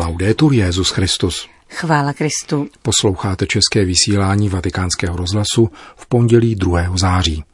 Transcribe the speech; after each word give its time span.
Laudetur 0.00 0.52
Jezus 0.52 0.90
Christus. 0.90 1.48
Chvála 1.68 2.12
Kristu. 2.12 2.68
Posloucháte 2.82 3.46
české 3.46 3.84
vysílání 3.84 4.48
Vatikánského 4.48 5.16
rozhlasu 5.16 5.70
v 5.96 6.06
pondělí 6.06 6.54
2. 6.54 6.96
září. 6.96 7.44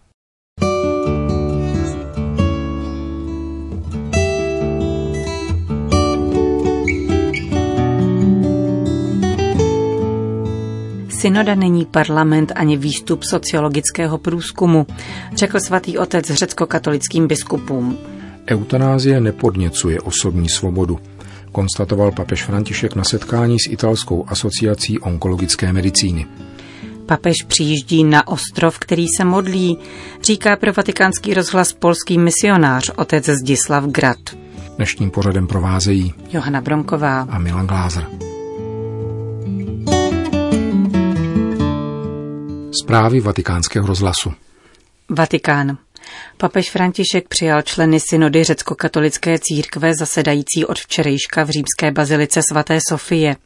Synoda 11.08 11.54
není 11.54 11.84
parlament 11.84 12.52
ani 12.54 12.76
výstup 12.76 13.24
sociologického 13.24 14.18
průzkumu, 14.18 14.86
řekl 15.34 15.60
svatý 15.60 15.98
otec 15.98 16.30
řecko-katolickým 16.30 17.26
biskupům. 17.26 17.98
Eutanázie 18.50 19.20
nepodněcuje 19.20 20.00
osobní 20.00 20.48
svobodu, 20.48 20.98
konstatoval 21.56 22.12
papež 22.12 22.44
František 22.44 22.94
na 22.94 23.04
setkání 23.04 23.56
s 23.60 23.70
italskou 23.70 24.24
asociací 24.28 24.98
onkologické 24.98 25.72
medicíny. 25.72 26.26
Papež 27.06 27.36
přijíždí 27.46 28.04
na 28.04 28.28
ostrov, 28.28 28.78
který 28.78 29.06
se 29.16 29.24
modlí, 29.24 29.78
říká 30.22 30.56
pro 30.56 30.72
vatikánský 30.72 31.34
rozhlas 31.34 31.72
polský 31.72 32.18
misionář 32.18 32.90
otec 32.96 33.28
Zdislav 33.28 33.84
Grad. 33.84 34.18
Dnešním 34.76 35.10
pořadem 35.10 35.46
provázejí 35.46 36.14
Johana 36.32 36.60
Bronková 36.60 37.20
a 37.20 37.38
Milan 37.38 37.66
Glázer. 37.66 38.06
Zprávy 42.82 43.20
vatikánského 43.20 43.86
rozhlasu. 43.86 44.32
Vatikán. 45.10 45.78
Papež 46.36 46.70
František 46.70 47.28
přijal 47.28 47.62
členy 47.62 48.00
synody 48.00 48.44
řecko-katolické 48.44 49.38
církve 49.38 49.94
zasedající 49.94 50.64
od 50.64 50.78
včerejška 50.78 51.44
v 51.44 51.50
římské 51.50 51.90
bazilice 51.90 52.40
svaté 52.50 52.78
Sofie. 52.88 53.36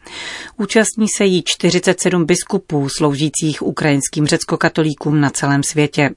Účastní 0.57 1.07
se 1.17 1.25
jí 1.25 1.43
47 1.47 2.25
biskupů 2.25 2.89
sloužících 2.89 3.63
ukrajinským 3.63 4.27
řecko-katolíkům 4.27 5.21
na 5.21 5.31
celém 5.31 5.63
světě. 5.63 6.11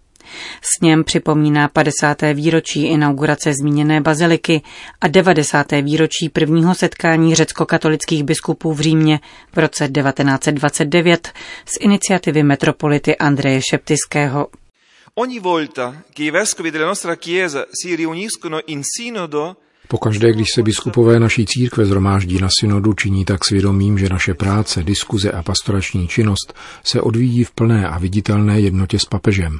S 0.61 0.81
něm 0.81 1.03
připomíná 1.03 1.67
50. 1.67 2.21
výročí 2.33 2.87
inaugurace 2.87 3.53
zmíněné 3.53 4.01
baziliky 4.01 4.61
a 5.01 5.07
90. 5.07 5.71
výročí 5.71 6.29
prvního 6.29 6.75
setkání 6.75 7.35
řecko-katolických 7.35 8.23
biskupů 8.23 8.73
v 8.73 8.79
Římě 8.79 9.19
v 9.53 9.57
roce 9.57 9.87
1929 9.87 11.31
z 11.65 11.77
iniciativy 11.79 12.43
metropolity 12.43 13.17
Andreje 13.17 13.61
Šeptiského. 13.69 14.47
Ogni 15.15 15.39
volta 15.39 16.03
che 16.11 16.23
i 16.23 16.31
vescovi 16.31 16.71
della 16.71 16.87
nostra 16.87 17.15
Chiesa 17.17 17.67
si 17.69 17.93
riuniscono 17.93 18.61
in 18.65 18.81
sinodo, 18.83 19.57
Pokaždé, 19.87 20.33
když 20.33 20.47
se 20.53 20.61
biskupové 20.61 21.19
naší 21.19 21.45
církve 21.45 21.85
zhromáždí 21.85 22.41
na 22.41 22.49
synodu, 22.59 22.93
činí 22.93 23.25
tak 23.25 23.45
svědomím, 23.45 23.97
že 23.97 24.09
naše 24.09 24.33
práce, 24.33 24.83
diskuze 24.83 25.31
a 25.31 25.43
pastorační 25.43 26.07
činnost 26.07 26.53
se 26.83 27.01
odvíjí 27.01 27.43
v 27.43 27.51
plné 27.51 27.87
a 27.87 27.99
viditelné 27.99 28.59
jednotě 28.59 28.99
s 28.99 29.05
papežem. 29.05 29.59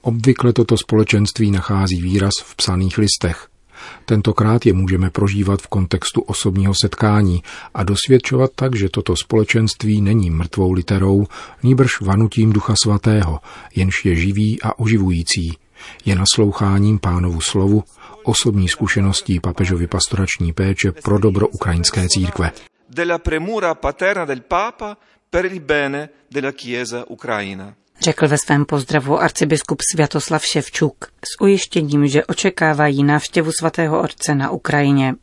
Obvykle 0.00 0.52
toto 0.52 0.76
společenství 0.76 1.50
nachází 1.50 2.02
výraz 2.02 2.32
v 2.44 2.56
psaných 2.56 2.98
listech. 2.98 3.48
Tentokrát 4.04 4.66
je 4.66 4.72
můžeme 4.72 5.10
prožívat 5.10 5.62
v 5.62 5.66
kontextu 5.66 6.20
osobního 6.20 6.74
setkání 6.82 7.42
a 7.74 7.82
dosvědčovat 7.82 8.50
tak, 8.54 8.76
že 8.76 8.88
toto 8.88 9.16
společenství 9.16 10.00
není 10.00 10.30
mrtvou 10.30 10.72
literou, 10.72 11.26
nýbrž 11.62 12.00
vanutím 12.00 12.52
Ducha 12.52 12.74
Svatého, 12.82 13.40
jenž 13.74 14.04
je 14.04 14.16
živý 14.16 14.62
a 14.62 14.78
oživující. 14.78 15.56
Je 16.04 16.14
nasloucháním 16.14 16.98
pánovu 16.98 17.40
slovu, 17.40 17.84
osobní 18.22 18.68
zkušeností 18.68 19.40
papežovy 19.40 19.86
pastorační 19.86 20.52
péče 20.52 20.92
pro 20.92 21.18
dobro 21.18 21.48
ukrajinské 21.48 22.08
církve. 22.08 22.52
della 22.92 23.18
premura 23.18 23.74
paterna 23.74 24.26
del 24.26 24.42
Papa 24.42 24.96
per 25.28 25.46
il 25.46 25.60
bene 25.60 26.10
della 26.28 26.52
Chiesa 26.52 27.04
ucraina. 27.08 27.74
Řekl 28.04 28.28
ve 28.28 28.38
svém 28.38 28.64
pozdravu 28.64 29.20
arcibiskup 29.20 29.78
Sviatoslav 29.92 30.44
Ševčuk 30.44 31.04
s 31.04 31.40
ujištěním, 31.40 32.06
že 32.06 32.24
očekávají 32.24 33.04
návštěvu 33.04 33.50
svatého 33.58 34.02
otce 34.02 34.34
na 34.34 34.50
Ukrajině. 34.50 35.14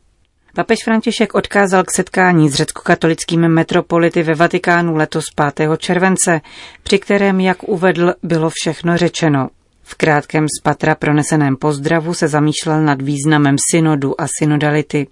Papež 0.54 0.84
František 0.84 1.34
odkázal 1.34 1.84
k 1.84 1.90
setkání 1.96 2.48
s 2.48 2.54
řecko-katolickými 2.54 3.48
metropolity 3.48 4.22
ve 4.22 4.34
Vatikánu 4.34 4.94
letos 4.94 5.24
5. 5.56 5.70
července, 5.78 6.40
při 6.82 6.98
kterém, 6.98 7.40
jak 7.40 7.62
uvedl, 7.62 8.14
bylo 8.22 8.50
všechno 8.54 8.96
řečeno. 8.96 9.48
V 9.90 9.94
krátkém 9.94 10.46
z 10.58 10.62
patra 10.62 10.94
proneseném 10.94 11.56
pozdravu 11.56 12.14
se 12.14 12.28
zamýšlel 12.28 12.82
nad 12.82 13.02
významem 13.02 13.56
synodu 13.70 14.20
a 14.20 14.26
synodality. 14.38 15.06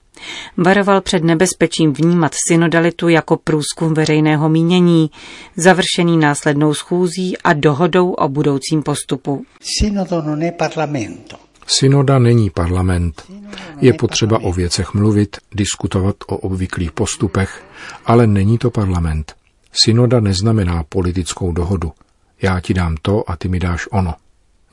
Varoval 0.57 1.01
před 1.01 1.25
nebezpečím 1.25 1.93
vnímat 1.93 2.33
synodalitu 2.49 3.09
jako 3.09 3.37
průzkum 3.37 3.95
veřejného 3.95 4.49
mínění, 4.49 5.11
završený 5.57 6.17
následnou 6.17 6.75
schůzí 6.75 7.39
a 7.39 7.53
dohodou 7.53 8.13
o 8.13 8.29
budoucím 8.29 8.83
postupu. 8.83 9.45
Sinodo 9.61 10.23
non 10.23 10.43
è 10.43 10.53
Parlamento. 10.53 11.37
Synoda 11.67 12.19
není 12.19 12.51
parlament. 12.51 13.23
Je 13.81 13.93
potřeba 13.93 14.39
o 14.39 14.53
věcech 14.53 14.95
mluvit, 14.95 15.37
diskutovat 15.55 16.17
o 16.27 16.37
obvyklých 16.37 16.93
postupech, 16.93 17.65
ale 18.07 18.27
není 18.27 18.59
to 18.59 18.71
parlament. 18.71 19.35
Synoda 19.73 20.21
neznamená 20.21 20.85
politickou 20.89 21.53
dohodu. 21.53 21.93
Já 22.43 22.61
ti 22.61 22.75
dám 22.75 22.97
to 23.03 23.31
a 23.31 23.37
ty 23.37 23.49
mi 23.49 23.59
dáš 23.59 23.89
ono. 23.93 24.15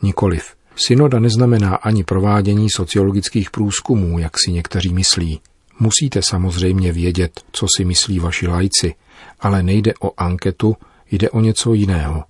Nikoliv. 0.01 0.55
Synoda 0.75 1.19
neznamená 1.19 1.75
ani 1.75 2.03
provádění 2.03 2.69
sociologických 2.69 3.51
průzkumů, 3.51 4.19
jak 4.19 4.31
si 4.45 4.51
někteří 4.51 4.93
myslí. 4.93 5.39
Musíte 5.79 6.21
samozřejmě 6.21 6.91
vědět, 6.91 7.41
co 7.51 7.65
si 7.77 7.85
myslí 7.85 8.19
vaši 8.19 8.47
lajci, 8.47 8.95
ale 9.39 9.63
nejde 9.63 9.93
o 10.01 10.11
anketu, 10.17 10.75
jde 11.11 11.29
o 11.29 11.39
něco 11.39 11.73
jiného. 11.73 12.23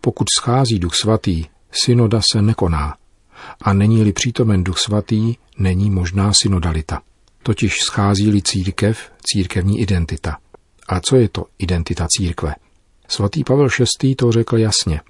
Pokud 0.00 0.26
schází 0.38 0.78
duch 0.78 0.94
svatý, 0.94 1.44
synoda 1.84 2.20
se 2.32 2.42
nekoná. 2.42 2.96
A 3.62 3.72
není-li 3.72 4.12
přítomen 4.12 4.64
duch 4.64 4.78
svatý, 4.78 5.34
není 5.58 5.90
možná 5.90 6.32
synodalita. 6.42 7.00
Totiž 7.42 7.80
schází-li 7.80 8.42
církev, 8.42 8.98
církevní 9.22 9.80
identita. 9.80 10.36
A 10.88 11.00
co 11.00 11.16
je 11.16 11.28
to 11.28 11.44
identita 11.58 12.06
církve? 12.08 12.54
Svatý 13.08 13.44
Pavel 13.44 13.68
VI. 14.02 14.14
to 14.14 14.32
řekl 14.32 14.58
jasně. 14.58 15.00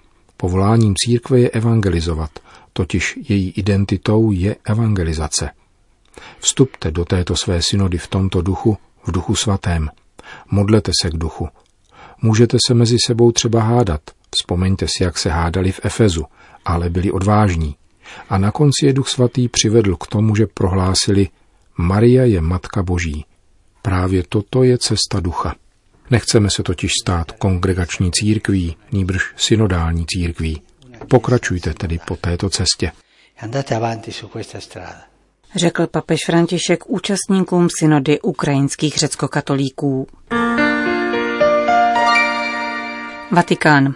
Povoláním 0.45 0.95
církve 0.97 1.41
je 1.41 1.51
evangelizovat, 1.51 2.31
totiž 2.73 3.19
její 3.29 3.51
identitou 3.51 4.33
je 4.33 4.57
evangelizace. 4.65 5.51
Vstupte 6.39 6.91
do 6.91 7.05
této 7.05 7.37
své 7.37 7.63
synody 7.63 7.99
v 7.99 8.07
tomto 8.07 8.43
duchu, 8.43 8.77
v 9.07 9.13
duchu 9.13 9.35
svatém. 9.35 9.89
Modlete 10.51 10.93
se 11.03 11.11
k 11.11 11.13
duchu. 11.13 11.49
Můžete 12.23 12.59
se 12.67 12.75
mezi 12.75 12.97
sebou 13.07 13.33
třeba 13.33 13.63
hádat. 13.63 14.01
Vzpomeňte 14.31 14.87
si, 14.89 15.03
jak 15.03 15.19
se 15.19 15.31
hádali 15.31 15.73
v 15.73 15.81
Efezu, 15.83 16.25
ale 16.65 16.91
byli 16.91 17.13
odvážní. 17.13 17.77
A 18.29 18.39
na 18.39 18.51
konci 18.51 18.87
je 18.87 18.93
duch 18.93 19.09
svatý 19.09 19.49
přivedl 19.49 19.97
k 19.97 20.07
tomu, 20.07 20.37
že 20.37 20.47
prohlásili 20.47 21.29
Maria 21.79 22.25
je 22.25 22.41
Matka 22.41 22.83
Boží. 22.83 23.25
Právě 23.83 24.23
toto 24.29 24.63
je 24.63 24.79
cesta 24.79 25.21
ducha. 25.21 25.55
Nechceme 26.11 26.51
se 26.51 26.63
totiž 26.63 26.93
stát 27.03 27.33
kongregační 27.33 28.11
církví, 28.13 28.77
nýbrž 28.93 29.33
synodální 29.37 30.07
církví. 30.07 30.63
Pokračujte 31.09 31.75
tedy 31.75 31.99
po 32.07 32.17
této 32.17 32.51
cestě. 32.51 32.93
Andate 33.41 33.77
avanti 33.77 34.13
su 34.13 34.29
questa 34.29 34.61
strada. 34.61 35.03
Řekl 35.57 35.87
papež 35.87 36.21
František 36.27 36.91
účastníkům 36.91 37.69
synody 37.81 38.21
ukrajinských 38.21 38.95
řeckokatolíků. 38.95 40.07
Vatikán. 43.31 43.95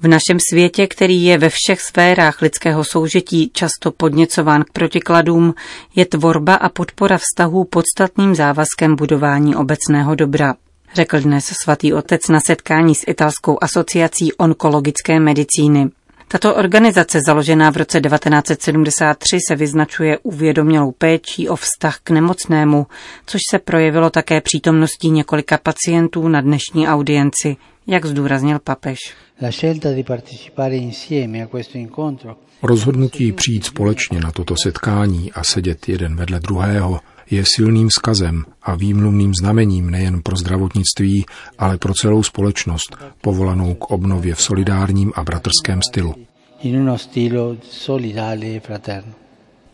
V 0.00 0.08
našem 0.08 0.38
světě, 0.50 0.86
který 0.86 1.24
je 1.24 1.38
ve 1.38 1.48
všech 1.48 1.80
sférách 1.80 2.42
lidského 2.42 2.84
soužití 2.84 3.50
často 3.52 3.92
podněcován 3.92 4.64
k 4.64 4.72
protikladům, 4.72 5.54
je 5.96 6.06
tvorba 6.06 6.54
a 6.54 6.68
podpora 6.68 7.18
vztahů 7.18 7.64
podstatným 7.64 8.34
závazkem 8.34 8.96
budování 8.96 9.56
obecného 9.56 10.14
dobra 10.14 10.54
řekl 10.94 11.20
dnes 11.20 11.52
svatý 11.62 11.92
otec 11.92 12.28
na 12.28 12.40
setkání 12.40 12.94
s 12.94 13.04
italskou 13.08 13.58
asociací 13.60 14.32
onkologické 14.32 15.20
medicíny. 15.20 15.90
Tato 16.28 16.54
organizace, 16.54 17.20
založená 17.26 17.70
v 17.70 17.76
roce 17.76 18.00
1973, 18.00 19.38
se 19.48 19.56
vyznačuje 19.56 20.18
uvědomělou 20.18 20.92
péčí 20.92 21.48
o 21.48 21.56
vztah 21.56 21.98
k 22.04 22.10
nemocnému, 22.10 22.86
což 23.26 23.40
se 23.50 23.58
projevilo 23.58 24.10
také 24.10 24.40
přítomností 24.40 25.10
několika 25.10 25.58
pacientů 25.58 26.28
na 26.28 26.40
dnešní 26.40 26.88
audienci, 26.88 27.56
jak 27.86 28.06
zdůraznil 28.06 28.58
papež. 28.58 28.98
La 29.42 29.50
scelta 29.50 29.92
di 29.92 30.02
partecipare 30.02 30.76
insieme 30.76 31.42
a 31.42 31.46
questo 31.46 31.78
incontro 31.78 32.36
Rozhodnutí 32.62 33.32
přijít 33.32 33.64
společně 33.64 34.20
na 34.20 34.32
toto 34.32 34.54
setkání 34.62 35.32
a 35.32 35.44
sedět 35.44 35.88
jeden 35.88 36.16
vedle 36.16 36.40
druhého 36.40 37.00
je 37.30 37.44
silným 37.56 37.90
skazem 37.90 38.44
a 38.62 38.74
výmluvným 38.74 39.32
znamením 39.40 39.90
nejen 39.90 40.22
pro 40.22 40.36
zdravotnictví, 40.36 41.24
ale 41.58 41.78
pro 41.78 41.92
celou 41.94 42.22
společnost, 42.22 42.96
povolanou 43.20 43.74
k 43.74 43.90
obnově 43.90 44.34
v 44.34 44.42
solidárním 44.42 45.12
a 45.14 45.24
bratrském 45.24 45.80
stylu. 45.82 46.14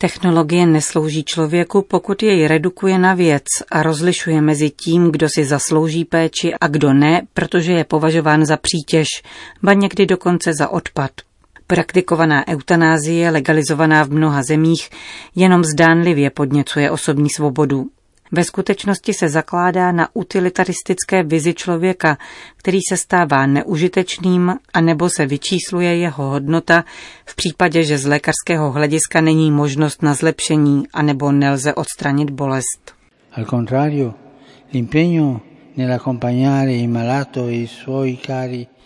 Technologie 0.02 0.66
neslouží 0.66 1.24
člověku, 1.24 1.82
pokud 1.82 2.22
jej 2.22 2.48
redukuje 2.48 2.98
na 2.98 3.14
věc 3.14 3.44
a 3.70 3.82
rozlišuje 3.82 4.40
mezi 4.40 4.70
tím, 4.70 5.10
kdo 5.10 5.28
si 5.34 5.44
zaslouží 5.44 6.04
péči 6.04 6.54
a 6.60 6.68
kdo 6.68 6.92
ne, 6.92 7.22
protože 7.34 7.72
je 7.72 7.84
považován 7.84 8.46
za 8.46 8.56
přítěž, 8.56 9.06
ba 9.62 9.72
někdy 9.72 10.06
dokonce 10.06 10.52
za 10.58 10.68
odpad. 10.68 11.10
Praktikovaná 11.66 12.48
eutanázie, 12.48 13.30
legalizovaná 13.30 14.04
v 14.04 14.10
mnoha 14.10 14.42
zemích, 14.42 14.90
jenom 15.34 15.64
zdánlivě 15.64 16.30
podněcuje 16.30 16.90
osobní 16.90 17.30
svobodu. 17.30 17.86
Ve 18.32 18.44
skutečnosti 18.44 19.12
se 19.14 19.28
zakládá 19.28 19.92
na 19.92 20.08
utilitaristické 20.14 21.22
vizi 21.22 21.54
člověka, 21.54 22.18
který 22.56 22.78
se 22.88 22.96
stává 22.96 23.46
neužitečným 23.46 24.54
a 24.74 24.80
nebo 24.80 25.08
se 25.16 25.26
vyčísluje 25.26 25.96
jeho 25.96 26.30
hodnota 26.30 26.84
v 27.26 27.36
případě, 27.36 27.84
že 27.84 27.98
z 27.98 28.06
lékařského 28.06 28.70
hlediska 28.72 29.20
není 29.20 29.50
možnost 29.50 30.02
na 30.02 30.14
zlepšení 30.14 30.84
a 30.92 31.02
nebo 31.02 31.32
nelze 31.32 31.74
odstranit 31.74 32.30
bolest. 32.30 32.94
Al 33.32 33.44
contrario, 33.44 34.14
l'impegno 34.72 35.40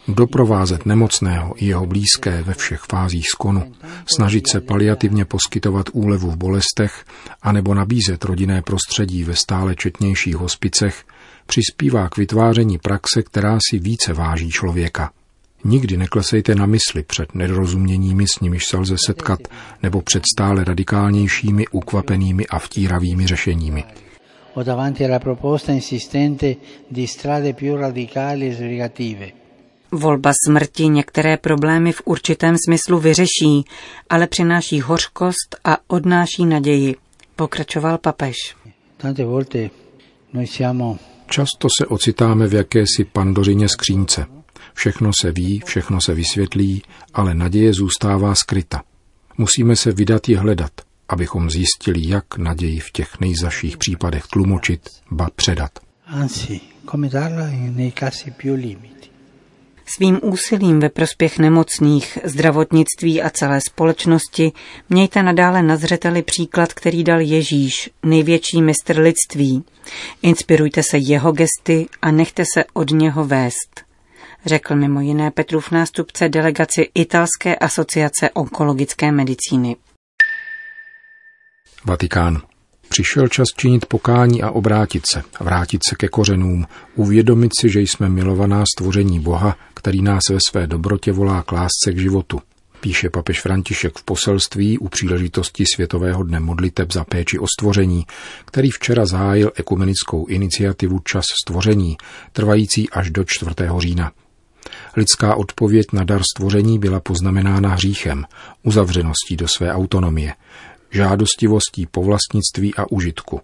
doprovázet 0.09 0.87
nemocného 0.87 1.55
i 1.57 1.67
jeho 1.67 1.87
blízké 1.87 2.43
ve 2.43 2.55
všech 2.55 2.81
fázích 2.81 3.27
skonu, 3.29 3.73
snažit 4.17 4.49
se 4.49 4.61
paliativně 4.61 5.25
poskytovat 5.25 5.87
úlevu 5.93 6.31
v 6.31 6.37
bolestech 6.37 7.05
anebo 7.43 7.75
nabízet 7.75 8.25
rodinné 8.25 8.63
prostředí 8.63 9.25
ve 9.25 9.37
stále 9.37 9.75
četnějších 9.75 10.37
hospicech, 10.37 11.05
přispívá 11.47 12.09
k 12.09 12.17
vytváření 12.17 12.79
praxe, 12.79 13.23
která 13.23 13.59
si 13.71 13.79
více 13.79 14.13
váží 14.13 14.51
člověka. 14.51 15.11
Nikdy 15.65 15.97
neklesejte 15.97 16.55
na 16.55 16.67
mysli 16.67 17.03
před 17.03 17.35
nedorozuměními, 17.35 18.25
s 18.29 18.41
nimiž 18.41 18.67
se 18.67 18.77
lze 18.77 18.97
setkat, 19.07 19.41
nebo 19.83 20.03
před 20.03 20.23
stále 20.35 20.65
radikálnějšími, 20.65 21.67
ukvapenými 21.69 22.47
a 22.47 22.59
vtíravými 22.59 23.27
řešeními. 23.27 23.85
O 24.55 24.63
davanti 24.63 25.05
alla 25.05 25.19
proposta 25.19 25.73
insistente 25.73 26.59
di 26.89 27.07
strade 27.07 27.55
più 27.55 27.77
radicali 27.77 28.49
e 28.49 28.53
sbrigative. 28.53 29.33
Volba 29.91 30.31
smrti 30.47 30.89
některé 30.89 31.37
problémy 31.37 31.93
v 31.93 32.03
určitém 32.05 32.57
smyslu 32.67 32.99
vyřeší, 32.99 33.65
ale 34.11 34.27
přináší 34.27 34.81
hořkost 34.81 35.57
a 35.65 35.77
odnáší 35.87 36.47
naději, 36.47 36.97
pokračoval 37.37 37.99
papež. 37.99 38.37
Často 41.27 41.69
se 41.81 41.87
ocitáme 41.87 42.47
v 42.47 42.55
jakési 42.55 43.05
pandořině 43.13 43.69
skřínce. 43.69 44.27
Všechno 44.75 45.11
se 45.21 45.33
ví, 45.33 45.63
všechno 45.65 46.01
se 46.01 46.15
vysvětlí, 46.15 46.83
ale 47.15 47.35
naděje 47.35 47.73
zůstává 47.73 48.35
skryta. 48.35 48.83
Musíme 49.39 49.77
se 49.77 49.93
vydat 49.93 50.29
ji 50.29 50.35
hledat, 50.35 50.73
abychom 51.15 51.51
zjistili, 51.51 52.09
jak 52.09 52.39
naději 52.39 52.81
v 52.81 52.91
těch 52.91 53.21
nejzaších 53.21 53.77
případech 53.77 54.25
tlumočit, 54.27 54.81
ba 55.11 55.29
předat. 55.37 55.71
Anzi, 56.07 56.61
come 56.91 57.09
darla 57.09 57.47
nei 57.47 57.93
casi 58.01 58.31
più 58.31 58.55
limiti. 58.55 59.09
Svým 59.87 60.21
úsilím 60.23 60.81
ve 60.81 60.89
prospěch 60.89 61.39
nemocných, 61.39 62.19
zdravotnictví 62.25 63.23
a 63.23 63.31
celé 63.31 63.61
společnosti 63.61 64.53
mějte 64.91 65.23
nadále 65.23 65.63
na 65.63 65.77
zřeteli 65.77 66.23
příklad, 66.23 66.73
který 66.73 67.05
dal 67.05 67.21
Ježíš, 67.21 67.91
největší 68.03 68.63
mistr 68.63 68.99
lidství. 68.99 69.65
Inspirujte 70.23 70.83
se 70.91 70.99
jeho 70.99 71.33
gesty 71.33 71.87
a 72.03 72.11
nechte 72.11 72.45
se 72.55 72.65
od 72.73 72.91
něho 72.91 73.25
vést. 73.25 73.85
Řekl 74.47 74.77
mimo 74.77 75.01
jiné 75.01 75.31
Petrův 75.31 75.71
nástupce 75.71 76.29
delegaci 76.29 76.91
Italské 76.95 77.57
asociace 77.57 78.31
onkologické 78.31 79.13
medicíny. 79.13 79.77
Vatikán. 81.85 82.43
Přišel 82.89 83.29
čas 83.29 83.47
činit 83.57 83.87
pokání 83.87 84.43
a 84.43 84.51
obrátit 84.51 85.03
se, 85.13 85.23
vrátit 85.41 85.81
se 85.89 85.97
ke 85.97 86.09
kořenům, 86.09 86.67
uvědomit 86.95 87.53
si, 87.61 87.71
že 87.71 87.81
jsme 87.81 88.09
milovaná 88.09 88.65
stvoření 88.77 89.21
Boha, 89.21 89.57
který 89.75 90.03
nás 90.03 90.23
ve 90.31 90.39
své 90.51 90.67
dobrotě 90.67 91.13
volá 91.13 91.43
k 91.43 91.53
lásce 91.53 91.93
k 91.93 91.99
životu. 91.99 92.41
Píše 92.81 93.11
papež 93.11 93.41
František 93.41 93.99
v 93.99 94.05
poselství 94.05 94.79
u 94.79 94.89
příležitosti 94.89 95.65
Světového 95.75 96.23
dne 96.23 96.41
modliteb 96.41 96.93
za 96.93 97.05
péči 97.05 97.39
o 97.39 97.47
stvoření, 97.47 98.07
který 98.45 98.71
včera 98.71 99.07
zahájil 99.07 99.53
ekumenickou 99.55 100.27
iniciativu 100.27 100.99
Čas 100.99 101.25
stvoření, 101.45 101.97
trvající 102.33 102.91
až 102.91 103.11
do 103.11 103.25
4. 103.27 103.51
října. 103.79 104.13
Lidská 104.97 105.35
odpověď 105.35 105.87
na 105.93 106.05
dar 106.05 106.23
stvoření 106.35 106.79
byla 106.79 107.01
poznamenána 107.01 107.69
hříchem, 107.69 108.25
uzavřeností 108.63 109.37
do 109.37 109.49
své 109.49 109.73
autonomie, 109.73 110.33
žádostivostí 110.95 111.87
po 111.91 112.03
vlastnictví 112.03 112.75
a 112.75 112.93
užitku. 112.93 113.41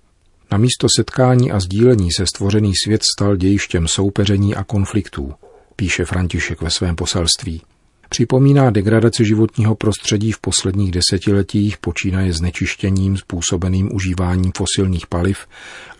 Na 0.53 0.59
místo 0.59 0.87
setkání 0.97 1.53
a 1.53 1.61
sdílení 1.61 2.09
se 2.17 2.27
stvořený 2.27 2.73
svět 2.85 3.03
stal 3.17 3.37
dějištěm 3.37 3.89
soupeření 3.89 4.55
a 4.55 4.65
konfliktů, 4.65 5.35
píše 5.77 6.05
František 6.05 6.63
ve 6.63 6.71
svém 6.71 6.97
poselství. 6.97 7.63
Připomíná 8.09 8.71
degradaci 8.71 9.25
životního 9.25 9.75
prostředí 9.75 10.33
v 10.33 10.41
posledních 10.41 10.91
desetiletích, 10.91 11.79
počínaje 11.79 12.33
znečištěním 12.33 13.17
způsobeným 13.17 13.95
užíváním 13.95 14.53
fosilních 14.57 15.07
paliv, 15.07 15.47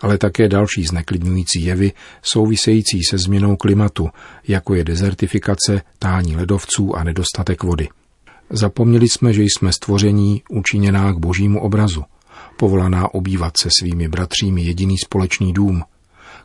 ale 0.01 0.17
také 0.17 0.47
další 0.47 0.83
zneklidňující 0.83 1.63
jevy 1.63 1.91
související 2.21 3.03
se 3.09 3.17
změnou 3.17 3.55
klimatu, 3.55 4.09
jako 4.47 4.75
je 4.75 4.83
dezertifikace, 4.83 5.81
tání 5.99 6.35
ledovců 6.35 6.95
a 6.95 7.03
nedostatek 7.03 7.63
vody. 7.63 7.87
Zapomněli 8.53 9.09
jsme, 9.09 9.33
že 9.33 9.43
jsme 9.43 9.73
stvoření 9.73 10.41
učiněná 10.49 11.13
k 11.13 11.17
božímu 11.17 11.61
obrazu, 11.61 12.03
povolaná 12.57 13.13
obývat 13.13 13.57
se 13.57 13.69
svými 13.79 14.07
bratřími 14.07 14.61
jediný 14.61 14.97
společný 14.97 15.53
dům, 15.53 15.83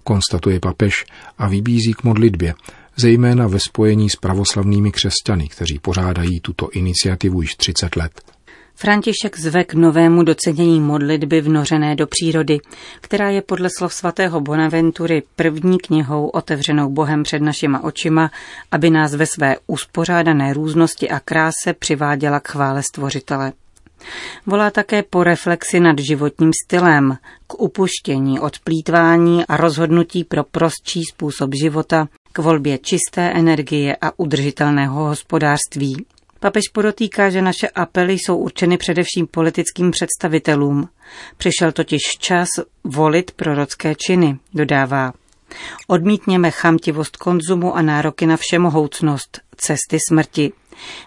konstatuje 0.05 0.61
papež 0.61 1.05
a 1.38 1.49
vybízí 1.49 1.93
k 1.93 2.05
modlitbě, 2.05 2.55
zejména 2.97 3.47
ve 3.47 3.61
spojení 3.61 4.11
s 4.11 4.17
pravoslavnými 4.17 4.93
křesťany, 4.93 5.49
kteří 5.49 5.79
pořádají 5.79 6.41
tuto 6.41 6.69
iniciativu 6.70 7.43
již 7.43 7.55
30 7.55 7.97
let. 7.97 8.36
František 8.78 9.38
zve 9.38 9.64
k 9.64 9.75
novému 9.75 10.23
docenění 10.23 10.81
modlitby 10.81 11.40
vnořené 11.40 11.96
do 11.96 12.06
přírody, 12.06 12.58
která 13.00 13.31
je 13.31 13.43
podle 13.43 13.69
slov 13.78 13.94
svatého 13.94 14.40
Bonaventury 14.40 15.23
první 15.37 15.78
knihou 15.78 16.28
otevřenou 16.28 16.90
Bohem 16.90 17.23
před 17.23 17.43
našima 17.43 17.84
očima, 17.84 18.31
aby 18.73 18.90
nás 18.90 19.14
ve 19.14 19.26
své 19.26 19.56
uspořádané 19.67 20.52
různosti 20.52 21.11
a 21.11 21.20
kráse 21.20 21.73
přiváděla 21.78 22.40
k 22.40 22.49
chvále 22.49 22.82
stvořitele. 22.82 23.52
Volá 24.46 24.70
také 24.70 25.02
po 25.02 25.25
reflexi 25.25 25.81
nad 25.81 25.99
životním 25.99 26.50
stylem, 26.64 27.17
k 27.46 27.61
upuštění 27.61 28.40
od 28.40 28.58
plítvání 28.58 29.46
a 29.46 29.56
rozhodnutí 29.56 30.25
pro 30.25 30.44
prostší 30.44 31.02
způsob 31.12 31.50
života, 31.62 32.09
k 32.33 32.38
volbě 32.38 32.78
čisté 32.78 33.33
energie 33.33 33.97
a 34.00 34.18
udržitelného 34.18 35.04
hospodářství. 35.04 36.06
Papež 36.47 36.69
podotýká, 36.73 37.31
že 37.31 37.43
naše 37.43 37.69
apely 37.69 38.12
jsou 38.12 38.37
určeny 38.37 38.76
především 38.76 39.26
politickým 39.26 39.91
představitelům. 39.91 40.88
Přišel 41.37 41.73
totiž 41.73 42.03
čas 42.19 42.49
volit 42.85 43.31
prorocké 43.31 43.95
činy, 43.95 44.38
dodává. 44.55 45.12
Odmítněme 45.87 46.50
chamtivost 46.50 47.17
konzumu 47.17 47.76
a 47.76 47.83
nároky 47.83 48.26
na 48.26 48.37
všemohoucnost, 48.37 49.41
cesty 49.57 49.99
smrti. 50.09 50.53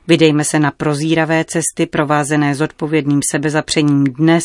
Vydejme 0.08 0.44
se 0.44 0.60
na 0.60 0.72
prozíravé 0.72 1.46
cesty 1.46 1.86
provázené 1.86 2.56
zodpovědným 2.56 3.20
sebezapřením 3.32 4.04
dnes, 4.04 4.44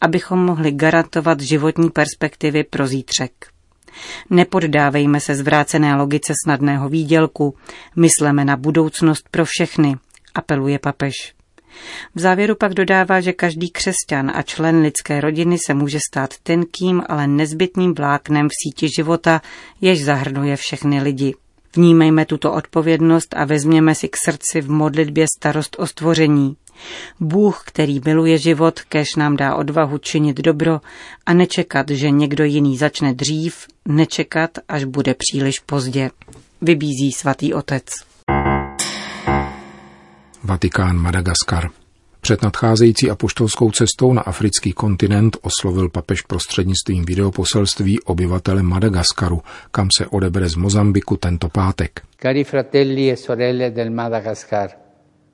abychom 0.00 0.38
mohli 0.38 0.72
garantovat 0.72 1.40
životní 1.40 1.90
perspektivy 1.90 2.64
pro 2.64 2.86
zítřek. 2.86 3.32
Nepoddávejme 4.30 5.20
se 5.20 5.34
zvrácené 5.34 5.96
logice 5.96 6.32
snadného 6.44 6.88
výdělku, 6.88 7.56
mysleme 7.96 8.44
na 8.44 8.56
budoucnost 8.56 9.28
pro 9.30 9.44
všechny, 9.44 9.96
apeluje 10.34 10.78
papež. 10.78 11.14
V 12.14 12.20
závěru 12.20 12.54
pak 12.54 12.74
dodává, 12.74 13.20
že 13.20 13.32
každý 13.32 13.70
křesťan 13.70 14.32
a 14.34 14.42
člen 14.42 14.80
lidské 14.80 15.20
rodiny 15.20 15.56
se 15.66 15.74
může 15.74 15.98
stát 16.10 16.34
tenkým, 16.42 17.02
ale 17.08 17.26
nezbytným 17.26 17.94
vláknem 17.94 18.48
v 18.48 18.52
síti 18.62 18.88
života, 18.96 19.42
jež 19.80 20.04
zahrnuje 20.04 20.56
všechny 20.56 21.02
lidi. 21.02 21.34
Vnímejme 21.76 22.26
tuto 22.26 22.52
odpovědnost 22.52 23.34
a 23.36 23.44
vezměme 23.44 23.94
si 23.94 24.08
k 24.08 24.16
srdci 24.24 24.60
v 24.60 24.70
modlitbě 24.70 25.26
starost 25.38 25.76
o 25.78 25.86
stvoření. 25.86 26.56
Bůh, 27.20 27.62
který 27.66 28.00
miluje 28.04 28.38
život, 28.38 28.80
kež 28.80 29.14
nám 29.16 29.36
dá 29.36 29.54
odvahu 29.54 29.98
činit 29.98 30.36
dobro 30.36 30.80
a 31.26 31.34
nečekat, 31.34 31.90
že 31.90 32.10
někdo 32.10 32.44
jiný 32.44 32.76
začne 32.76 33.14
dřív, 33.14 33.66
nečekat, 33.88 34.50
až 34.68 34.84
bude 34.84 35.14
příliš 35.14 35.60
pozdě. 35.60 36.10
Vybízí 36.60 37.12
svatý 37.12 37.54
otec. 37.54 37.84
Vatikán 40.44 40.96
Madagaskar. 40.96 41.70
Před 42.20 42.42
nadcházející 42.42 43.10
apoštolskou 43.10 43.70
cestou 43.70 44.12
na 44.12 44.22
africký 44.22 44.72
kontinent 44.72 45.36
oslovil 45.42 45.88
papež 45.88 46.22
prostřednictvím 46.22 47.04
videoposelství 47.04 48.00
obyvatele 48.00 48.62
Madagaskaru, 48.62 49.42
kam 49.70 49.88
se 49.98 50.06
odebere 50.06 50.48
z 50.48 50.54
Mozambiku 50.54 51.16
tento 51.16 51.48
pátek. 51.48 52.02
Cari 52.22 52.44
fratelli 52.44 53.10
e 53.10 53.16
sorelle 53.16 53.70
del 53.70 53.90
Madagascar, 53.90 54.70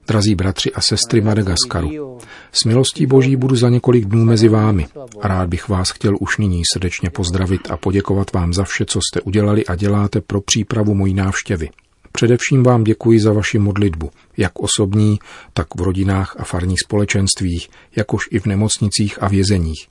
Drazí 0.06 0.34
bratři 0.34 0.72
a 0.72 0.80
sestry 0.80 1.20
Madagaskaru, 1.20 2.18
s 2.52 2.64
milostí 2.64 3.06
Boží 3.06 3.36
budu 3.36 3.56
za 3.56 3.68
několik 3.68 4.04
dnů 4.04 4.24
mezi 4.24 4.48
vámi 4.48 4.86
a 5.20 5.28
rád 5.28 5.48
bych 5.48 5.68
vás 5.68 5.90
chtěl 5.90 6.16
už 6.20 6.38
nyní 6.38 6.62
srdečně 6.72 7.10
pozdravit 7.10 7.70
a 7.70 7.76
poděkovat 7.76 8.32
vám 8.32 8.52
za 8.52 8.64
vše, 8.64 8.84
co 8.84 8.98
jste 8.98 9.20
udělali 9.20 9.66
a 9.66 9.74
děláte 9.74 10.20
pro 10.20 10.40
přípravu 10.40 10.94
mojí 10.94 11.14
návštěvy. 11.14 11.68
Především 12.12 12.62
vám 12.62 12.84
děkuji 12.84 13.20
za 13.20 13.32
vaši 13.32 13.58
modlitbu, 13.58 14.10
jak 14.36 14.58
osobní, 14.58 15.18
tak 15.52 15.66
v 15.74 15.80
rodinách 15.80 16.36
a 16.38 16.44
farních 16.44 16.80
společenstvích, 16.84 17.68
jakož 17.96 18.22
i 18.30 18.38
v 18.38 18.46
nemocnicích 18.46 19.22
a 19.22 19.28
vězeních. 19.28 19.88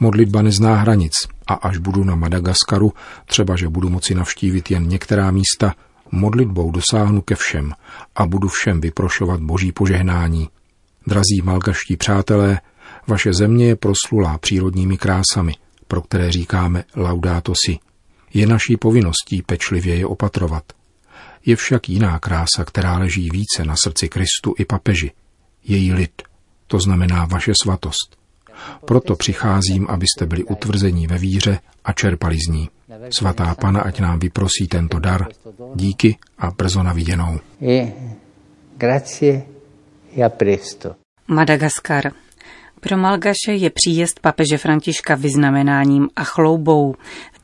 Modlitba 0.00 0.42
nezná 0.42 0.76
hranic 0.76 1.12
a 1.46 1.54
až 1.54 1.78
budu 1.78 2.04
na 2.04 2.14
Madagaskaru, 2.14 2.92
třeba 3.26 3.56
že 3.56 3.68
budu 3.68 3.88
moci 3.88 4.14
navštívit 4.14 4.70
jen 4.70 4.88
některá 4.88 5.30
místa, 5.30 5.74
modlitbou 6.12 6.70
dosáhnu 6.70 7.20
ke 7.20 7.34
všem 7.34 7.72
a 8.14 8.26
budu 8.26 8.48
všem 8.48 8.80
vyprošovat 8.80 9.40
boží 9.40 9.72
požehnání. 9.72 10.48
Drazí 11.06 11.42
malgaští 11.44 11.96
přátelé, 11.96 12.60
vaše 13.06 13.34
země 13.34 13.66
je 13.66 13.76
proslulá 13.76 14.38
přírodními 14.38 14.98
krásami, 14.98 15.54
pro 15.88 16.02
které 16.02 16.32
říkáme 16.32 16.84
laudato 16.96 17.52
si. 17.66 17.78
Je 18.34 18.46
naší 18.46 18.76
povinností 18.76 19.42
pečlivě 19.42 19.96
je 19.96 20.06
opatrovat. 20.06 20.64
Je 21.46 21.56
však 21.56 21.88
jiná 21.88 22.18
krása, 22.18 22.64
která 22.64 22.98
leží 22.98 23.30
více 23.32 23.64
na 23.64 23.74
srdci 23.84 24.08
Kristu 24.08 24.54
i 24.58 24.64
papeži. 24.64 25.10
Její 25.64 25.92
lid, 25.92 26.22
to 26.66 26.80
znamená 26.80 27.24
vaše 27.24 27.52
svatost. 27.62 28.16
Proto 28.84 29.16
přicházím, 29.16 29.86
abyste 29.88 30.26
byli 30.26 30.44
utvrzení 30.44 31.06
ve 31.06 31.18
víře 31.18 31.58
a 31.84 31.92
čerpali 31.92 32.36
z 32.36 32.52
ní. 32.52 32.70
Svatá 33.18 33.54
Pana, 33.54 33.80
ať 33.80 34.00
nám 34.00 34.18
vyprosí 34.18 34.68
tento 34.68 34.98
dar. 34.98 35.26
Díky 35.74 36.16
a 36.38 36.50
brzo 36.50 36.82
na 36.82 36.92
viděnou. 36.92 37.40
E 37.62 37.92
grazie 38.76 39.42
e 40.16 40.24
a 40.24 40.28
presto. 40.28 40.94
Madagaskar. 41.28 42.12
Pro 42.80 42.96
Malgaše 42.96 43.52
je 43.52 43.70
příjezd 43.70 44.20
papeže 44.20 44.58
Františka 44.58 45.14
vyznamenáním 45.14 46.08
a 46.16 46.24
chloubou, 46.24 46.94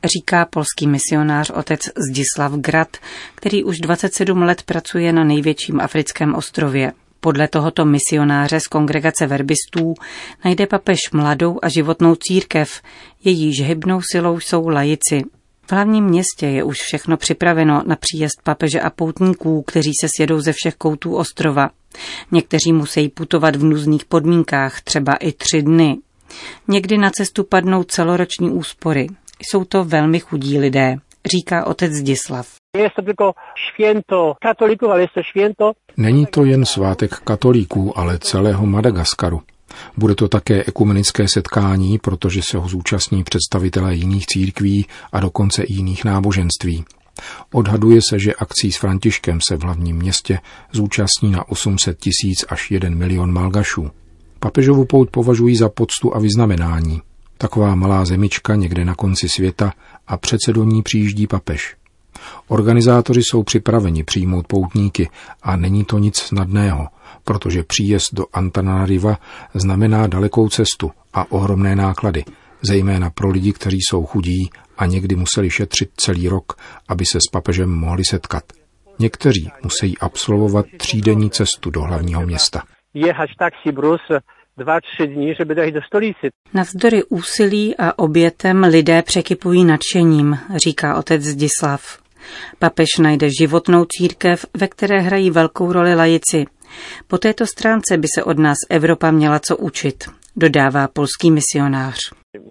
říká 0.03 0.45
polský 0.45 0.87
misionář 0.87 1.49
otec 1.49 1.79
Zdislav 2.09 2.51
Grad, 2.51 2.97
který 3.35 3.63
už 3.63 3.79
27 3.79 4.41
let 4.41 4.63
pracuje 4.63 5.13
na 5.13 5.23
největším 5.23 5.81
africkém 5.81 6.35
ostrově. 6.35 6.91
Podle 7.19 7.47
tohoto 7.47 7.85
misionáře 7.85 8.59
z 8.59 8.67
kongregace 8.67 9.27
verbistů 9.27 9.93
najde 10.45 10.67
papež 10.67 10.99
mladou 11.13 11.59
a 11.61 11.69
životnou 11.69 12.15
církev, 12.15 12.81
jejíž 13.23 13.61
hybnou 13.61 14.01
silou 14.11 14.39
jsou 14.39 14.67
lajici. 14.67 15.21
V 15.67 15.71
hlavním 15.71 16.05
městě 16.05 16.47
je 16.47 16.63
už 16.63 16.77
všechno 16.77 17.17
připraveno 17.17 17.83
na 17.85 17.95
příjezd 17.95 18.41
papeže 18.43 18.81
a 18.81 18.89
poutníků, 18.89 19.61
kteří 19.61 19.91
se 20.01 20.07
sjedou 20.17 20.39
ze 20.39 20.53
všech 20.53 20.75
koutů 20.75 21.15
ostrova. 21.15 21.69
Někteří 22.31 22.73
musí 22.73 23.09
putovat 23.09 23.55
v 23.55 23.63
nuzných 23.63 24.05
podmínkách, 24.05 24.81
třeba 24.81 25.13
i 25.13 25.31
tři 25.31 25.61
dny. 25.61 25.97
Někdy 26.67 26.97
na 26.97 27.09
cestu 27.09 27.43
padnou 27.43 27.83
celoroční 27.83 28.49
úspory. 28.49 29.07
Jsou 29.41 29.63
to 29.63 29.83
velmi 29.83 30.19
chudí 30.19 30.59
lidé, 30.59 30.95
říká 31.31 31.65
otec 31.65 31.93
Zdislav. 31.93 32.47
Není 35.97 36.25
to 36.25 36.45
jen 36.45 36.65
svátek 36.65 37.15
katolíků, 37.15 37.99
ale 37.99 38.19
celého 38.19 38.65
Madagaskaru. 38.65 39.41
Bude 39.97 40.15
to 40.15 40.27
také 40.27 40.63
ekumenické 40.67 41.25
setkání, 41.33 41.97
protože 41.97 42.41
se 42.41 42.57
ho 42.57 42.67
zúčastní 42.67 43.23
představitelé 43.23 43.95
jiných 43.95 44.25
církví 44.25 44.85
a 45.11 45.19
dokonce 45.19 45.63
i 45.63 45.73
jiných 45.73 46.05
náboženství. 46.05 46.85
Odhaduje 47.53 47.99
se, 48.09 48.19
že 48.19 48.33
akcí 48.33 48.71
s 48.71 48.77
Františkem 48.77 49.39
se 49.47 49.57
v 49.57 49.63
hlavním 49.63 49.95
městě 49.95 50.39
zúčastní 50.71 51.31
na 51.31 51.49
800 51.49 51.97
tisíc 51.99 52.45
až 52.49 52.71
1 52.71 52.89
milion 52.89 53.33
malgašů. 53.33 53.91
Papežovu 54.39 54.85
pout 54.85 55.09
považují 55.09 55.55
za 55.55 55.69
poctu 55.69 56.15
a 56.15 56.19
vyznamenání. 56.19 57.01
Taková 57.41 57.75
malá 57.75 58.05
zemička 58.05 58.55
někde 58.55 58.85
na 58.85 58.95
konci 58.95 59.29
světa 59.29 59.73
a 60.07 60.17
přece 60.17 60.53
do 60.53 60.63
ní 60.63 60.83
přijíždí 60.83 61.27
papež. 61.27 61.75
Organizátoři 62.47 63.21
jsou 63.23 63.43
připraveni 63.43 64.03
přijmout 64.03 64.47
poutníky 64.47 65.09
a 65.43 65.55
není 65.55 65.85
to 65.85 65.97
nic 65.97 66.17
snadného, 66.17 66.87
protože 67.23 67.63
příjezd 67.63 68.13
do 68.13 68.25
Antananariva 68.33 69.17
znamená 69.53 70.07
dalekou 70.07 70.49
cestu 70.49 70.91
a 71.13 71.31
ohromné 71.31 71.75
náklady, 71.75 72.25
zejména 72.61 73.09
pro 73.09 73.29
lidi, 73.29 73.53
kteří 73.53 73.77
jsou 73.81 74.05
chudí 74.05 74.49
a 74.77 74.85
někdy 74.85 75.15
museli 75.15 75.49
šetřit 75.49 75.89
celý 75.95 76.27
rok, 76.27 76.53
aby 76.87 77.05
se 77.05 77.17
s 77.17 77.31
papežem 77.31 77.69
mohli 77.69 78.05
setkat. 78.05 78.43
Někteří 78.99 79.51
musí 79.63 79.97
absolvovat 79.97 80.65
třídenní 80.77 81.29
cestu 81.29 81.69
do 81.69 81.81
hlavního 81.81 82.25
města. 82.25 82.63
Jechać 82.93 83.29
taksi 83.39 83.71
brus 83.71 84.01
dva, 84.59 84.79
tři 84.81 85.07
dny, 85.07 85.35
żeby 85.39 85.55
dojść 85.55 85.73
do 85.73 85.81
stolicy. 85.81 86.29
Navzdory 86.53 87.03
úsilí 87.03 87.75
a 87.77 87.99
obětem 87.99 88.63
lidé 88.63 89.01
překypují 89.01 89.63
nadšením, 89.65 90.37
říká 90.55 90.97
otec 90.97 91.21
Zdislav. 91.21 91.99
Papež 92.59 92.97
najde 92.99 93.27
životnou 93.41 93.85
církev, 93.85 94.45
ve 94.57 94.67
které 94.67 94.99
hrají 94.99 95.31
velkou 95.31 95.71
roli 95.71 95.95
lajici. 95.95 96.45
Po 97.07 97.17
této 97.17 97.45
stránce 97.47 97.97
by 97.97 98.07
se 98.15 98.23
od 98.23 98.39
nás 98.39 98.57
Evropa 98.69 99.11
měla 99.11 99.39
co 99.39 99.57
učit, 99.57 100.03
dodává 100.35 100.87
polský 100.87 101.31
misionář. 101.31 101.99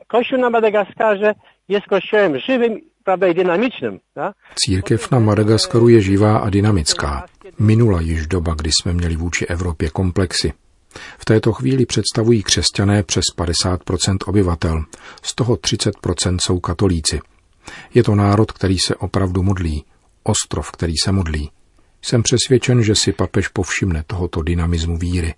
Kościół 0.07 0.41
na 0.41 0.49
Madagaskarze 0.49 1.35
jest 1.69 1.87
kościołem 1.87 2.39
żywym 2.39 2.81
prawda, 3.05 3.29
i 3.29 3.35
dynamicznym. 3.35 4.01
Da? 4.17 4.33
Církev 4.55 5.11
na 5.11 5.21
Madagaskaru 5.21 5.89
je 5.89 6.01
živá 6.01 6.39
a 6.39 6.51
dynamická. 6.51 7.27
Minula 7.59 8.01
již 8.01 8.27
doba, 8.27 8.55
kdy 8.55 8.71
jsme 8.73 8.93
měli 8.93 9.17
vůči 9.17 9.47
Evropě 9.47 9.91
komplexy. 9.91 10.53
V 11.19 11.25
této 11.25 11.53
chvíli 11.53 11.87
představují 11.87 12.43
křesťané 12.43 13.03
přes 13.03 13.25
50 13.35 13.81
obyvatel, 14.27 14.85
z 15.23 15.35
toho 15.35 15.55
30% 15.55 16.37
jsou 16.47 16.61
katolíci. 16.61 17.21
Je 17.95 18.03
to 18.03 18.15
národ, 18.15 18.53
který 18.53 18.79
se 18.79 18.95
opravdu 18.95 19.43
modlí, 19.43 19.85
ostrov, 20.23 20.71
který 20.71 20.95
se 21.05 21.13
modlí. 21.13 21.51
Jsem 22.03 22.23
přesvědčen, 22.23 22.83
že 22.83 22.95
si 22.95 23.13
papež 23.13 23.49
povšimne 23.49 24.05
tohoto 24.07 24.43
dynamismu 24.43 24.99
víry. 24.99 25.35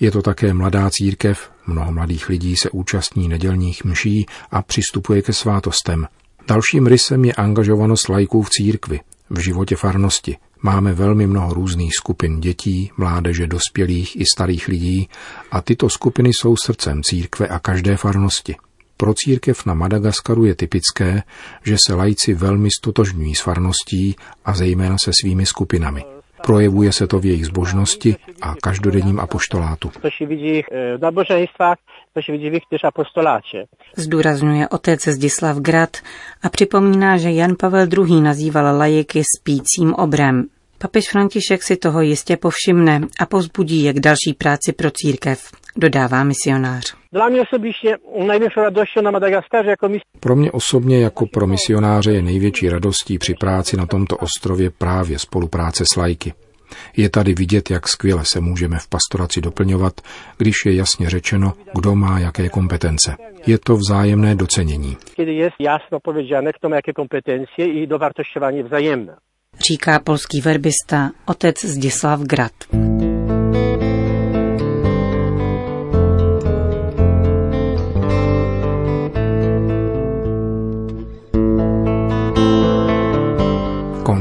Je 0.00 0.10
to 0.10 0.22
také 0.22 0.54
mladá 0.54 0.90
církev, 0.90 1.50
mnoho 1.66 1.92
mladých 1.92 2.28
lidí 2.28 2.56
se 2.56 2.70
účastní 2.70 3.28
nedělních 3.28 3.84
mší 3.84 4.26
a 4.50 4.62
přistupuje 4.62 5.22
ke 5.22 5.32
svátostem. 5.32 6.06
Dalším 6.48 6.86
rysem 6.86 7.24
je 7.24 7.32
angažovanost 7.32 8.08
lajků 8.08 8.42
v 8.42 8.50
církvi, 8.50 9.00
v 9.32 9.38
životě 9.38 9.76
farnosti. 9.76 10.36
Máme 10.62 10.92
velmi 10.92 11.26
mnoho 11.26 11.54
různých 11.54 11.92
skupin 11.94 12.40
dětí, 12.40 12.90
mládeže, 12.96 13.46
dospělých 13.46 14.20
i 14.20 14.24
starých 14.34 14.68
lidí 14.68 15.08
a 15.50 15.60
tyto 15.60 15.88
skupiny 15.88 16.30
jsou 16.32 16.56
srdcem 16.56 17.02
církve 17.02 17.48
a 17.48 17.58
každé 17.58 17.96
farnosti. 17.96 18.56
Pro 18.96 19.14
církev 19.14 19.66
na 19.66 19.74
Madagaskaru 19.74 20.44
je 20.44 20.54
typické, 20.54 21.22
že 21.64 21.76
se 21.86 21.94
lajci 21.94 22.34
velmi 22.34 22.68
stotožňují 22.78 23.34
s 23.34 23.40
farností 23.40 24.16
a 24.44 24.54
zejména 24.54 24.96
se 25.04 25.10
svými 25.20 25.46
skupinami. 25.46 26.04
Projevuje 26.42 26.92
se 26.92 27.06
to 27.06 27.18
v 27.18 27.26
jejich 27.26 27.46
zbožnosti 27.46 28.16
a 28.42 28.54
každodenním 28.62 29.20
apoštolátu. 29.20 29.90
Widzi 32.28 32.50
w 32.50 32.54
ich 32.54 32.66
też 32.70 32.84
apostolacie. 32.84 33.66
Zdůrazňuje 33.96 34.68
otec 34.68 35.04
Zdislav 35.04 35.56
Grad 35.56 35.96
a 36.42 36.48
připomíná, 36.48 37.16
že 37.16 37.30
Jan 37.30 37.56
Pavel 37.56 37.86
II. 37.98 38.20
nazýval 38.20 38.78
lajiky 38.78 39.22
spícím 39.38 39.94
obrem. 39.94 40.46
Papež 40.78 41.04
František 41.10 41.62
si 41.62 41.76
toho 41.76 42.00
jistě 42.00 42.36
povšimne 42.36 43.00
a 43.20 43.26
povzbudí 43.26 43.82
je 43.82 43.92
k 43.92 44.00
další 44.00 44.32
práci 44.38 44.72
pro 44.72 44.90
církev, 44.90 45.50
dodává 45.76 46.24
misionář. 46.24 46.94
Dla 47.12 47.28
mnie 47.28 47.42
osobiście 47.42 47.96
największą 48.26 48.60
radością 48.60 49.02
na 49.02 49.10
Madagaskarze 49.10 49.70
jako 49.70 49.88
Pro 50.20 50.36
mě 50.36 50.52
osobně 50.52 51.00
jako 51.00 51.26
pro 51.26 51.46
misionáře 51.46 52.12
je 52.12 52.22
největší 52.22 52.68
radostí 52.68 53.18
při 53.18 53.34
práci 53.34 53.76
na 53.76 53.86
tomto 53.86 54.16
ostrově 54.16 54.70
právě 54.70 55.18
spolupráce 55.18 55.84
s 55.92 55.96
lajky. 55.96 56.32
Je 56.96 57.08
tady 57.10 57.34
vidět, 57.34 57.70
jak 57.70 57.88
skvěle 57.88 58.24
se 58.24 58.40
můžeme 58.40 58.78
v 58.78 58.88
pastoraci 58.88 59.40
doplňovat, 59.40 60.00
když 60.38 60.54
je 60.66 60.74
jasně 60.74 61.10
řečeno, 61.10 61.52
kdo 61.74 61.94
má 61.94 62.18
jaké 62.18 62.48
kompetence. 62.48 63.16
Je 63.46 63.58
to 63.58 63.76
vzájemné 63.76 64.34
docenění. 64.34 64.96
kiedy 65.16 65.34
jest 65.34 65.56
jasno 65.60 66.00
powiedziane, 66.00 66.52
kto 66.52 66.68
ma 66.68 66.76
jakie 66.76 66.92
kompetencje 66.92 67.66
i 67.66 67.86
dowartościowanie 67.86 68.62
wzajemne. 68.62 69.16
Říká 69.70 70.00
polský 70.00 70.40
verbista 70.40 71.10
otec 71.26 71.64
Zdislav 71.64 72.20
Grad. 72.20 72.52